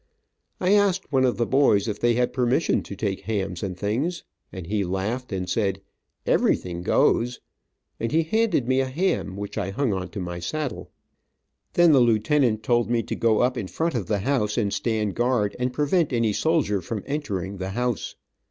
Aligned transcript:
I 0.59 0.71
asked 0.73 1.11
one 1.11 1.25
of 1.25 1.37
the 1.37 1.45
boys 1.45 1.87
if 1.87 1.99
they 1.99 2.15
had 2.15 2.33
permission 2.33 2.81
to 2.81 2.95
take 2.95 3.19
hams 3.19 3.61
and 3.61 3.77
things, 3.77 4.23
and 4.51 4.65
he 4.65 4.83
laughed 4.83 5.31
and 5.31 5.47
said, 5.47 5.79
"everything 6.25 6.81
goes," 6.81 7.39
and 7.99 8.11
he 8.11 8.23
handed 8.23 8.67
me 8.67 8.79
a 8.79 8.87
ham 8.89 9.37
which 9.37 9.59
I 9.59 9.69
hung 9.69 9.93
on 9.93 10.09
to 10.09 10.19
my 10.19 10.39
saddle. 10.39 10.89
Then 11.73 11.91
the 11.91 11.99
lieutenant 11.99 12.63
told 12.63 12.89
me 12.89 13.03
to 13.03 13.15
go 13.15 13.41
up 13.41 13.55
in 13.59 13.67
front 13.67 13.93
of 13.93 14.07
the 14.07 14.21
house 14.21 14.57
and 14.57 14.73
stand 14.73 15.13
guard, 15.13 15.55
and 15.59 15.71
prevent 15.71 16.11
any 16.11 16.33
soldier 16.33 16.81
from 16.81 17.03
entering 17.05 17.57
the 17.57 17.69
house. 17.69 18.15